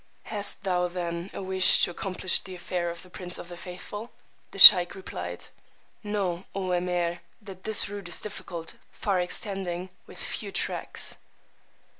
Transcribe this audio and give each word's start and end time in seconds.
Hast 0.23 0.63
thou 0.63 0.87
then 0.87 1.29
a 1.31 1.43
wish 1.43 1.83
to 1.83 1.91
accomplish 1.91 2.39
the 2.39 2.55
affair 2.55 2.89
of 2.89 3.03
the 3.03 3.09
Prince 3.11 3.37
of 3.37 3.49
the 3.49 3.55
Faithful? 3.55 4.09
The 4.49 4.57
sheykh 4.57 4.95
replied, 4.95 5.45
Know, 6.03 6.45
O 6.55 6.69
Emeer, 6.71 7.19
that 7.39 7.65
this 7.65 7.87
route 7.87 8.07
is 8.07 8.19
difficult, 8.19 8.77
far 8.89 9.19
extending, 9.19 9.91
with 10.07 10.17
few 10.17 10.51
tracks. 10.51 11.17